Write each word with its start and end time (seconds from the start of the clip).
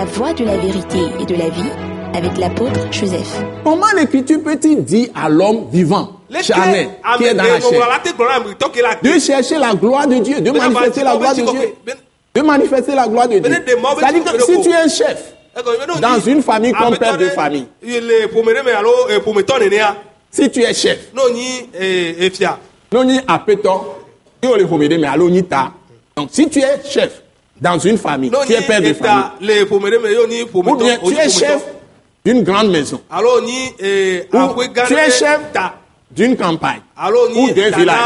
La 0.00 0.06
voie 0.06 0.32
de 0.32 0.44
la 0.46 0.56
vérité 0.56 0.98
et 1.20 1.26
de 1.26 1.34
la 1.34 1.50
vie 1.50 1.68
avec 2.14 2.38
l'apôtre 2.38 2.90
Joseph. 2.90 3.42
Comment 3.62 3.84
l'écriture 3.94 4.42
peut-il 4.42 4.82
dire 4.82 5.08
à 5.14 5.28
l'homme 5.28 5.66
vivant, 5.70 6.12
charnel, 6.40 6.88
qui 7.18 7.24
est 7.24 7.34
dans 7.34 7.44
la 7.44 7.60
chair, 7.60 8.00
de 9.02 9.18
chercher 9.18 9.58
la 9.58 9.74
gloire 9.74 10.06
de 10.06 10.14
Dieu, 10.14 10.40
de 10.40 10.50
manifester 10.52 11.04
la 11.04 11.18
gloire 11.18 11.34
de 11.34 11.42
Dieu, 11.42 11.74
de 12.34 12.40
manifester 12.40 12.94
la 12.94 13.06
gloire 13.08 13.28
de 13.28 13.40
Dieu. 13.40 13.52
C'est-à-dire 13.98 14.24
que 14.24 14.40
si 14.42 14.62
tu 14.62 14.70
es 14.70 14.74
un 14.74 14.88
chef 14.88 15.34
dans 16.00 16.18
une 16.18 16.42
famille 16.42 16.72
comme 16.72 16.96
père 16.96 17.18
de 17.18 17.26
famille, 17.26 17.66
si 20.30 20.50
tu 20.50 20.62
es 20.62 20.72
chef, 20.72 21.12
non 21.12 23.04
ni 23.04 23.20
apeto, 23.28 23.98
yo 24.42 24.56
le 24.56 24.64
homede 24.64 24.98
mais 24.98 25.08
allo 25.08 25.28
ni 25.28 25.44
ta. 25.44 25.72
Donc 26.16 26.30
si 26.32 26.48
tu 26.48 26.60
es 26.60 26.80
chef 26.88 27.22
dans 27.60 27.78
une 27.78 27.98
famille, 27.98 28.30
tu 28.46 28.52
es 28.52 28.62
père 28.62 28.80
de 28.80 28.92
famille, 28.94 29.24
ou 30.54 30.76
bien 30.76 30.96
tu 31.04 31.14
es 31.16 31.28
chef 31.28 31.62
d'une 32.24 32.42
grande 32.42 32.70
maison, 32.70 33.00
ou 33.12 34.62
tu 34.86 34.94
es 34.94 35.10
chef 35.10 35.40
d'une 36.10 36.36
campagne, 36.36 36.80
ou 37.36 37.50
d'un 37.50 37.70
village, 37.70 37.98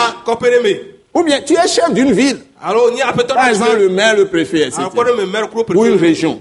ou 1.15 1.23
bien 1.23 1.41
tu 1.43 1.55
es 1.55 1.69
chef 1.69 1.93
d'une 1.93 2.13
ville, 2.13 2.39
par 2.61 3.49
exemple 3.49 3.77
le 3.79 3.89
maire, 3.89 4.17
le 4.17 4.27
préfet, 4.27 4.67
etc. 4.69 4.83
ou 5.75 5.85
une 5.85 5.97
région, 5.97 6.41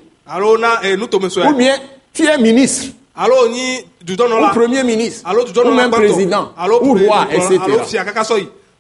eh, 0.84 0.96
ou 0.96 1.54
bien 1.54 1.76
tu 2.14 2.26
es 2.26 2.38
ministre, 2.38 2.88
ou 3.16 4.50
premier 4.54 4.84
ministre, 4.84 5.30
ou 5.64 5.72
même 5.72 5.92
président, 5.92 6.52
ou 6.82 6.94
roi, 6.98 7.28
etc. 7.32 7.60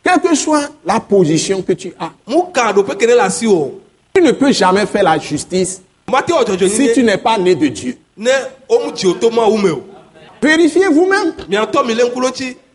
Quelle 0.04 0.20
que 0.20 0.36
soit 0.36 0.70
la 0.86 1.00
position 1.00 1.62
que 1.62 1.73
tu 1.73 1.94
as, 2.00 2.12
tu 4.13 4.22
ne 4.22 4.31
peux 4.31 4.52
jamais 4.52 4.85
faire 4.85 5.03
la 5.03 5.17
justice 5.17 5.81
si 6.70 6.94
tu 6.94 7.03
n'es 7.03 7.17
pas 7.17 7.38
né 7.38 7.55
de 7.55 7.67
Dieu. 7.67 7.98
Vérifiez 10.42 10.88
vous-même. 10.88 11.33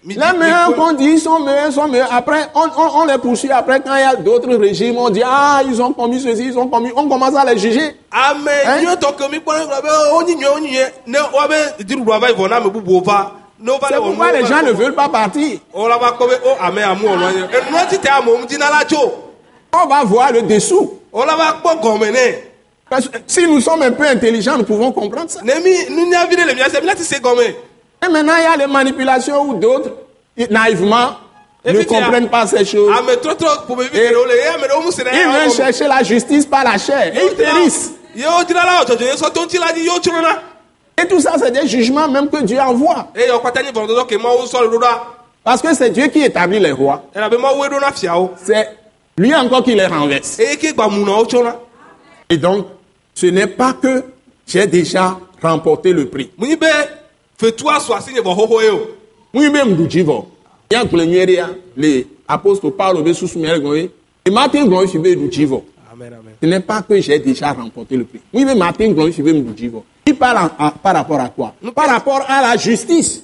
Les 0.05 0.17
meilleurs 0.39 0.75
qu'on 0.75 0.92
dit, 0.95 1.19
sont 1.19 1.41
meilleurs, 1.41 1.72
sont 1.72 1.86
meilleurs. 1.86 2.12
Après, 2.12 2.48
on, 2.55 2.62
on, 2.77 3.03
on 3.03 3.05
les 3.05 3.19
poursuit. 3.19 3.50
Après, 3.53 3.80
quand 3.80 3.95
il 3.95 4.00
y 4.00 4.05
a 4.05 4.17
d'autres 4.17 4.53
régimes, 4.56 4.97
on 4.97 5.11
dit, 5.11 5.22
ah, 5.25 5.61
ils 5.69 5.80
ont 5.83 5.92
commis 5.92 6.20
ceci, 6.20 6.47
ils 6.47 6.58
ont 6.58 6.67
commis. 6.69 6.91
On 6.97 7.08
commence 7.08 7.36
à 7.36 7.45
les 7.45 7.58
juger. 7.58 7.95
ame 8.11 8.48
Hein? 8.67 8.80
nyuietɔ 8.83 9.12
ke 9.19 9.30
mi 9.30 9.39
kpɔ 9.39 9.52
ne 9.58 9.64
ŋlɔ 9.67 9.83
be 9.83 9.89
wo 10.14 10.23
nyi 10.23 10.34
nyuie 10.36 10.48
wo 10.48 10.58
nyi 10.61 10.70
nyuie 10.70 10.86
ne 11.06 11.19
woabe 11.34 11.58
dziɖuɖua 11.84 12.19
va 12.20 12.28
yi 12.30 12.34
vɔ 12.34 12.48
na 12.48 12.56
ame 12.56 12.70
bubuwo 12.70 13.02
va 13.05 13.33
ne 13.61 13.70
wova 13.70 13.86
C'est 13.89 13.95
le 13.95 14.00
wɔ 14.00 14.05
pourquoi 14.05 14.33
les 14.33 14.47
gens 14.47 14.62
ne 14.62 14.73
veulent 14.73 14.95
pas 14.95 15.08
partir. 15.11 15.58
On 19.72 19.86
va 19.86 20.05
voir 20.05 20.33
le 20.33 20.42
dessous. 20.42 20.98
Parce 22.91 23.06
que 23.08 23.19
si 23.27 23.47
nous 23.47 23.61
sommes 23.61 23.83
un 23.83 23.92
peu 23.92 24.06
intelligents, 24.06 24.56
nous 24.56 24.64
pouvons 24.64 24.92
comprendre 24.92 25.28
ça. 25.30 25.41
Et 25.44 25.47
maintenant, 28.08 28.33
il 28.39 28.42
y 28.42 28.46
a 28.46 28.56
les 28.56 28.66
manipulations 28.66 29.42
où 29.42 29.55
d'autres, 29.55 29.91
naïvement, 30.50 31.11
ne 31.66 31.83
comprennent 31.83 32.30
pas 32.30 32.46
ces 32.46 32.64
choses. 32.64 32.91
Et- 33.92 34.08
se 34.91 35.02
ɖe 35.02 35.11
Ils 35.12 35.33
veulent 35.33 35.50
chercher 35.50 35.86
la 35.89 36.02
justice 36.02 36.46
par 36.46 36.64
la 36.64 36.78
chair. 36.78 37.12
Et 37.14 37.27
ils 37.27 37.34
périssent. 37.36 37.92
Et 41.00 41.06
tout 41.06 41.20
ça, 41.20 41.34
c'est 41.39 41.50
des 41.50 41.66
jugements 41.69 42.08
même 42.08 42.28
que 42.28 42.39
Dieu 42.42 42.58
envoie. 42.61 43.08
ɖa 43.14 43.41
Parce 45.44 45.62
que 45.62 45.74
c'est 45.74 45.91
Dieu 45.91 46.06
qui 46.08 46.24
établit 46.24 46.58
les 46.61 46.72
rois. 46.72 47.02
na 47.14 47.28
fiawo 47.92 48.30
C'est 48.44 48.69
lui 49.19 49.34
encore 49.34 49.64
qui 49.64 49.74
les 49.74 49.86
renverse. 49.86 50.41
Et 52.30 52.36
donc, 52.36 52.66
ce 53.14 53.27
n'est 53.27 53.47
pas 53.47 53.72
que 53.72 54.05
j'ai 54.47 54.66
déjà 54.66 55.19
remporté 55.42 55.92
le 55.92 56.08
prix. 56.08 56.30
mu 56.38 56.48
nyi 56.48 56.56
be 56.56 56.66
fetua 57.36 57.78
sɔ 57.78 57.94
asi 57.96 58.12
nye 58.12 58.20
vɔ 58.20 58.34
xoxo 58.34 58.61
ye 58.62 58.70
o 58.70 58.80
Mwen 59.34 59.52
be 59.52 59.64
mduji 59.70 60.02
vɔ. 60.02 60.24
Ya 60.70 60.84
gblẽ 60.84 61.06
nyuie 61.06 61.27
ɖe 61.27 61.33
ya, 61.33 61.48
le 61.77 62.07
apôtre 62.27 62.70
Paulo 62.70 63.02
be 63.02 63.12
susu 63.12 63.39
mia 63.39 63.58
gblɔ 63.58 63.77
ye. 63.77 63.90
Et 64.24 64.30
Martin 64.30 64.67
gblɔ 64.67 64.89
fi 64.89 64.98
be 64.98 65.14
duji 65.14 65.46
vɔ. 65.46 65.62
amen 65.92 66.12
amen 66.12 66.34
Ce 66.42 66.46
n'est 66.46 66.61
pas 66.61 66.83
que 66.83 67.01
j'ai 67.01 67.18
déjà 67.18 67.52
remporté 67.52 67.96
le 67.96 68.05
prix. 68.05 68.20
Mwen 68.33 68.46
be 68.46 68.58
Martin 68.58 68.95
fi 69.12 69.23
be 69.23 69.33
mduji 69.33 69.68
vɔ. 69.68 69.83
Il 70.07 70.14
parle 70.17 70.51
par 70.83 70.95
rapport 70.95 71.20
à 71.20 71.28
quoi? 71.28 71.55
Par 71.74 71.89
rapport 71.89 72.24
à 72.27 72.40
la 72.40 72.57
justice. 72.57 73.23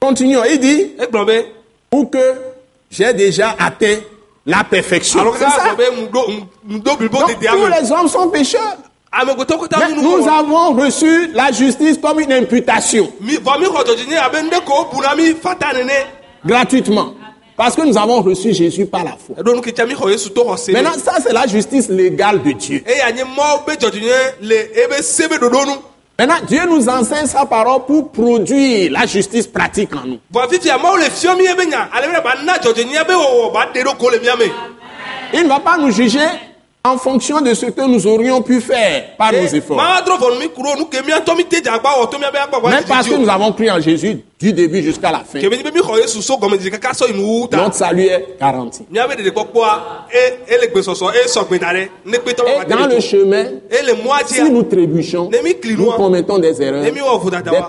Continuons. 0.00 0.42
Il 0.50 0.58
dit, 0.58 0.86
be 0.98 1.44
pour 1.88 2.10
que 2.10 2.18
j'ai 2.96 3.12
déjà 3.12 3.56
atteint 3.58 3.96
la 4.46 4.62
perfection. 4.64 5.20
alo 5.20 5.32
C'est 5.32 5.44
kaka 5.44 5.50
ça. 5.50 5.74
Donc, 6.68 6.98
tous 6.98 7.82
les 7.82 7.92
hommes 7.92 8.08
sont 8.08 8.28
pécheurs. 8.28 8.76
Mais 9.16 9.92
nu 9.94 10.02
nous 10.02 10.28
avons 10.28 10.72
reçu 10.74 11.28
la 11.32 11.52
justice 11.52 11.98
comme 12.02 12.18
une 12.20 12.32
imputation, 12.32 13.12
gratuitement. 16.44 17.14
Parce 17.56 17.76
que 17.76 17.82
nous 17.82 17.96
avons 17.96 18.20
reçu 18.22 18.52
Jésus 18.52 18.86
par 18.86 19.04
la 19.04 19.12
foi. 19.16 19.36
Maintenant, 20.72 20.98
ça, 21.04 21.12
c'est 21.22 21.32
la 21.32 21.46
justice 21.46 21.88
légale 21.88 22.42
de 22.42 22.50
Dieu. 22.52 22.82
Maintenant, 26.16 26.46
Dieu 26.46 26.60
nous 26.68 26.88
enseigne 26.88 27.26
sa 27.26 27.44
parole 27.44 27.84
pour 27.86 28.12
produire 28.12 28.92
la 28.92 29.04
justice 29.04 29.48
pratique 29.48 29.94
en 29.96 30.06
nous. 30.06 30.18
Il 35.32 35.42
ne 35.42 35.48
va 35.48 35.58
pas 35.58 35.76
nous 35.76 35.90
juger 35.90 36.20
en 36.86 36.98
fonction 36.98 37.40
de 37.40 37.54
ce 37.54 37.64
que 37.66 37.80
nous 37.86 38.06
aurions 38.06 38.42
pu 38.42 38.60
faire 38.60 39.16
par 39.16 39.32
nos 39.32 39.46
efforts. 39.48 39.78
Mais 42.68 42.82
parce 42.86 43.08
que 43.08 43.14
nous 43.14 43.28
avons 43.30 43.52
cru 43.52 43.70
en 43.70 43.80
Jésus 43.80 44.20
du 44.38 44.52
début 44.52 44.82
jusqu'à 44.82 45.10
la 45.10 45.20
fin. 45.20 45.40
Notre 47.50 47.74
salut 47.74 48.02
est 48.04 48.36
garanti. 48.38 48.82
Et 48.92 48.98
dans 52.68 52.86
le 52.86 53.00
chemin, 53.00 53.44
si 54.26 54.34
nous 54.50 54.62
trébuchons, 54.64 55.30
nous 55.76 55.90
commettons 55.92 56.38
des 56.38 56.60
erreurs, 56.60 56.82
des 56.82 56.92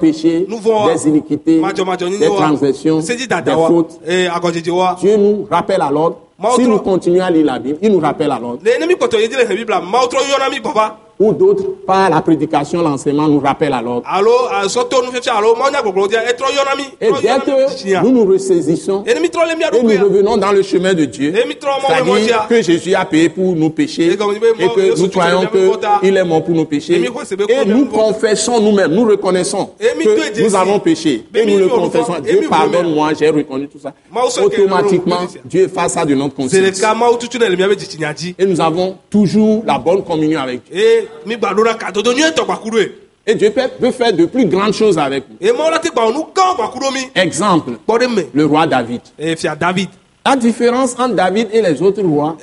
péchés, 0.01 0.45
des 0.45 1.07
iniquités, 1.07 1.61
des 2.19 2.27
transgressions, 2.35 2.99
des 2.99 3.05
fautes. 3.67 3.97
Dieu 4.99 5.15
nous 5.15 5.47
rappelle 5.49 5.81
à 5.81 5.89
l'ordre. 5.89 6.17
Si 6.55 6.67
nous 6.67 6.79
continuons 6.79 7.23
à 7.23 7.31
lire 7.31 7.45
la 7.45 7.59
Bible, 7.59 7.79
il 7.81 7.91
nous 7.91 7.99
rappelle 7.99 8.31
à 8.31 8.39
Ou 11.17 11.31
d'autres, 11.31 11.63
par 11.87 12.09
la 12.09 12.21
prédication, 12.21 12.81
l'enseignement, 12.81 13.29
nous 13.29 13.39
rappellent 13.39 13.71
à 13.71 13.81
l'ordre. 13.81 14.05
Et 16.99 17.07
dès 17.21 17.39
que 17.39 18.03
nous 18.03 18.11
nous 18.11 18.25
ressaisissons 18.25 19.03
et 19.05 19.13
nous 19.13 20.03
revenons 20.03 20.35
dans 20.35 20.51
le 20.51 20.61
chemin 20.61 20.93
de 20.93 21.05
Dieu, 21.05 21.33
c'est-à-dire 21.33 22.47
que 22.49 22.61
Jésus 22.61 22.93
a 22.95 23.05
payé 23.05 23.29
pour 23.29 23.55
nos 23.55 23.69
péchés 23.69 24.11
Et 24.11 24.17
que 24.17 24.99
nous 24.99 25.07
croyons 25.09 25.47
qu'il 26.01 26.17
est 26.17 26.23
mort 26.25 26.43
pour 26.43 26.53
nos 26.53 26.65
péchés 26.65 27.01
Et 27.49 27.65
nous 27.65 27.85
confessons 27.85 28.59
nous-mêmes, 28.59 28.91
nous 28.91 29.05
reconnaissons 29.05 29.69
que 29.79 30.41
nous 30.43 30.55
avons 30.55 30.79
péché 30.79 31.23
et 31.33 31.45
nous 31.45 31.57
le 31.59 31.67
confessons. 31.67 32.15
Dieu 32.23 32.41
pardonne-moi, 32.49 33.11
j'ai 33.17 33.29
reconnu 33.29 33.67
tout 33.69 33.79
ça. 33.79 33.93
Automatiquement. 34.43 35.19
Dieu 35.45 35.63
efface 35.63 35.93
ça 35.93 36.03
de 36.05 36.13
notre 36.13 36.35
conscience. 36.35 36.83
Et 38.37 38.45
nous 38.45 38.59
avons 38.61 38.97
toujours 39.09 39.63
la 39.65 39.77
bonne 39.77 40.03
communion 40.03 40.41
avec 40.41 40.61
Dieu. 40.69 41.04
Et 43.27 43.35
Dieu 43.35 43.51
peut, 43.51 43.91
faire 43.91 44.13
de 44.13 44.25
plus 44.25 44.45
grandes 44.45 44.73
choses 44.73 44.97
avec 44.99 45.23
nous. 45.29 45.37
Exemple, 47.15 47.71
le 48.33 48.45
roi 48.45 48.67
David. 48.67 49.01
david. 49.59 49.89
La 50.25 50.35
différence 50.35 50.93
entre 50.97 51.15
David 51.15 51.49
et 51.53 51.61
les 51.61 51.81
autres 51.81 52.01
rois, 52.03 52.35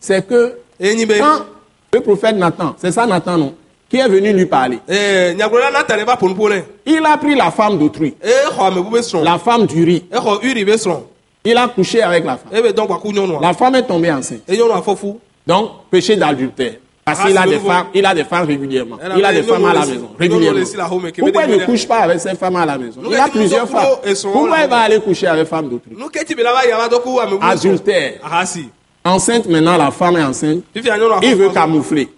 c'est 0.00 0.26
que 0.26 0.58
quand 1.18 1.40
le 1.92 2.00
prophète 2.00 2.36
Nathan, 2.36 2.74
c'est 2.78 2.90
ça 2.90 3.06
Nathan 3.06 3.38
non, 3.38 3.54
qui 3.88 3.98
est 3.98 4.08
venu 4.08 4.32
lui 4.32 4.46
parler, 4.46 4.78
il 4.88 5.40
a 7.04 7.16
pris 7.16 7.34
la 7.36 7.50
femme 7.52 7.78
d'autrui, 7.78 8.14
la 9.22 9.38
femme 9.38 9.66
be 9.66 10.76
srɔ̃ 10.76 11.00
il 11.44 11.56
a 11.56 11.68
couché 11.68 12.02
avec 12.02 12.24
la 12.24 12.36
femme. 12.36 12.52
e 12.52 12.62
be 12.62 12.72
dɔn 12.72 12.86
gbaku 12.86 13.12
nyɔnua 13.12 13.40
La 13.40 13.52
femme 13.52 13.74
est 13.76 13.82
tombée 13.82 14.12
enceinte. 14.12 14.42
Donc, 15.46 15.70
péché 15.90 16.16
d'adultère. 16.16 16.74
Parce 17.04 17.18
Ah, 17.20 17.26
qu'il 17.26 17.36
a 17.36 17.46
des 17.46 17.58
femmes, 17.58 17.86
il 17.94 18.06
a 18.06 18.14
des 18.14 18.22
femmes 18.24 18.46
régulièrement. 18.46 18.96
Il 19.16 19.24
a 19.24 19.32
des 19.32 19.42
femmes 19.42 19.64
à 19.64 19.74
la 19.74 19.86
maison, 19.86 20.10
régulièrement. 20.16 20.60
Pourquoi 21.18 21.44
il 21.44 21.58
ne 21.58 21.64
couche 21.64 21.86
pas 21.86 21.98
avec 21.98 22.20
ses 22.20 22.36
femmes 22.36 22.56
à 22.56 22.64
la 22.66 22.78
maison? 22.78 23.00
Il 23.04 23.16
a 23.16 23.28
plusieurs 23.28 23.68
femmes. 23.68 23.96
Pourquoi 24.22 24.60
il 24.62 24.68
va 24.70 24.78
aller 24.78 25.00
coucher 25.00 25.26
avec 25.26 25.48
femme 25.48 25.68
d'autrui? 25.68 25.96
Adultère. 27.40 28.14
ahasi 28.24 28.68
Enceinte 29.04 29.46
maintenant, 29.48 29.76
la 29.76 29.90
femme 29.90 30.16
est 30.16 30.22
enceinte. 30.22 30.62
Il 30.76 31.34
veut 31.34 31.48
camoufler. 31.50 32.08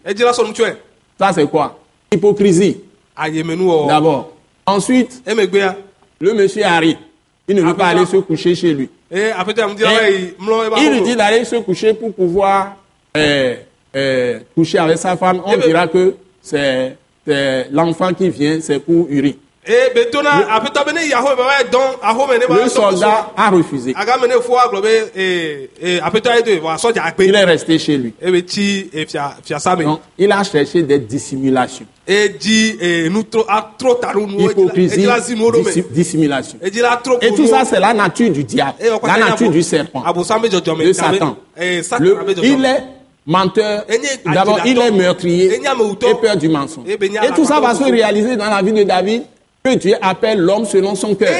Ça 1.19 1.33
c'est 1.33 1.47
quoi? 1.49 1.79
Hypocrisie, 2.13 2.81
wɔ 3.17 3.87
d'abord. 3.89 4.33
Ensuite, 4.67 5.23
le 6.21 6.35
monsieur 6.35 6.65
arrive. 6.65 6.99
Il 7.49 7.57
ne 7.57 7.63
veut 7.63 7.69
Ah, 7.71 7.75
pas 7.75 7.87
aller 7.89 8.07
se 8.07 8.17
coucher 8.19 8.55
chez 8.55 8.73
lui. 8.73 8.89
e 9.11 9.17
Et 9.17 9.31
eba 9.31 10.79
il 10.79 10.91
lui 10.93 11.03
dit 11.03 11.17
d'aller 11.17 11.45
se 11.45 11.57
coucher 11.57 11.95
pour 11.95 12.13
pouvoir 12.15 12.77
est, 13.15 13.67
couché 14.55 14.79
avec 14.79 14.99
sa 14.99 15.17
femme, 15.17 15.41
on 15.45 15.57
dira 15.57 15.87
que 15.87 16.15
c'est 16.43 16.97
l'enfant 17.71 18.13
qui 18.13 18.29
vient, 18.29 18.59
c'est 18.61 18.81
pour 18.81 19.07
Uri. 19.09 19.39
Le, 19.67 19.95
le 22.63 22.69
soldat 22.69 23.33
a 23.35 23.49
refusé. 23.49 23.95
Il 27.19 27.35
est 27.35 27.45
resté 27.45 27.79
chez 27.79 27.97
lui. 27.97 28.13
Donc, 28.23 28.45
il 30.19 30.31
a 30.33 30.45
cherché 30.45 30.83
des 30.83 30.99
dissimulations. 30.99 31.87
Hypocrisie, 32.07 32.77
dissimulation. 35.91 36.59
Et 36.63 36.71
tout 37.35 37.47
ça, 37.47 37.65
c'est 37.65 37.81
la 37.81 37.95
nature 37.95 38.29
du 38.31 38.45
diable, 38.45 38.75
la 39.03 39.17
nature 39.17 39.49
du 39.51 39.63
serpent, 39.63 40.03
de 40.03 40.93
Satan. 40.93 41.39
Le, 41.57 42.19
il 42.43 42.65
est 42.67 42.83
menteur, 43.27 43.85
d'abord 44.27 44.61
il 44.65 44.79
est 44.79 44.91
meurtrier 44.91 45.55
et 45.55 46.15
peur 46.21 46.37
du 46.37 46.49
mensonge. 46.49 46.87
Et 46.89 47.33
tout 47.35 47.45
ça 47.45 47.61
va 47.61 47.75
se 47.75 47.85
réaliser 47.85 48.37
dans 48.37 48.51
la 48.51 48.63
vie 48.63 48.73
de 48.73 48.83
David 48.83 49.23
que 49.65 49.75
Dieu 49.77 49.95
appelle 50.03 50.41
l'homme 50.41 50.67
selon 50.67 50.95
son 50.95 51.15
cœur. 51.15 51.33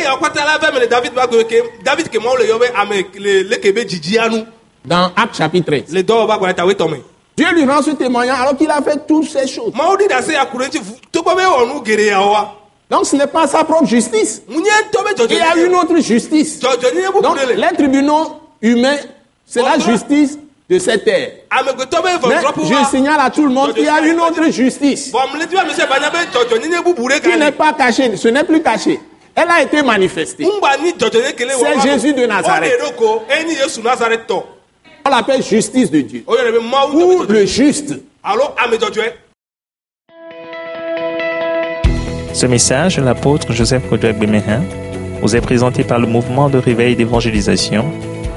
Dans 4.87 5.11
Acte 5.17 5.37
chapitre 5.37 5.67
13. 5.67 6.05
Dieu 7.37 7.47
lui 7.53 7.65
rend 7.65 7.83
ce 7.83 7.91
témoignage 7.91 8.41
alors 8.41 8.57
qu'il 8.57 8.71
a 8.71 8.81
fait 8.81 9.07
toutes 9.07 9.29
ces 9.29 9.47
choses. 9.47 9.73
Donc 12.91 13.07
ce 13.07 13.17
n'est 13.17 13.27
pas 13.27 13.47
sa 13.47 13.65
propre 13.65 13.87
justice. 13.87 14.43
Il 14.49 14.57
y 15.37 15.41
a 15.41 15.57
une 15.67 15.75
autre 15.75 15.99
justice. 16.01 16.61
Donc 16.61 17.39
les 17.49 17.77
tribunaux 17.77 18.41
humains, 18.63 18.97
c'est 19.47 19.63
la 19.63 19.79
justice 19.79 20.39
de 20.69 20.79
cette 20.79 21.05
terre. 21.05 21.31
Mais 21.53 22.37
je 22.65 22.85
signale 22.91 23.21
à 23.21 23.31
tout 23.31 23.47
le 23.47 23.53
monde 23.53 23.75
qu'il 23.75 23.85
y 23.85 23.89
a 23.89 24.01
une 24.01 24.19
autre 24.19 24.51
justice 24.51 25.13
qui 27.23 27.39
n'est 27.39 27.53
pas 27.53 27.73
cachée, 27.73 28.17
ce 28.17 28.29
n'est 28.29 28.45
plus 28.45 28.63
caché. 28.63 28.99
Elle 29.35 29.51
a 29.51 29.63
été 29.63 29.83
manifestée. 29.83 30.47
C'est 30.47 31.81
Jésus 31.83 32.15
de 32.15 32.25
Nazareth. 32.25 32.73
On 35.07 35.11
l'appelle 35.11 35.43
justice 35.43 35.91
de 35.91 36.01
Dieu. 36.01 36.25
Ou 36.27 37.23
le 37.29 37.45
juste. 37.45 37.95
Ce 42.33 42.47
message 42.47 42.97
de 42.97 43.03
l'apôtre 43.03 43.53
Joseph 43.53 43.89
Kodouak 43.89 44.19
Bemehin 44.19 44.63
vous 45.21 45.37
est 45.37 45.41
présenté 45.41 45.85
par 45.85 45.99
le 45.99 46.07
mouvement 46.07 46.49
de 46.49 46.59
réveil 46.59 46.97
d'évangélisation, 46.97 47.85